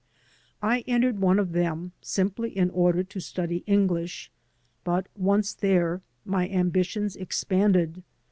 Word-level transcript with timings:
I 0.63 0.79
entered 0.87 1.19
one 1.19 1.37
of 1.37 1.51
them 1.51 1.91
simply 2.01 2.57
in 2.57 2.71
order 2.71 3.03
to 3.03 3.19
study 3.19 3.57
English; 3.67 4.31
but, 4.83 5.05
once 5.15 5.53
there, 5.53 6.01
my 6.25 6.49
ambitions 6.49 7.15
expanded. 7.15 8.01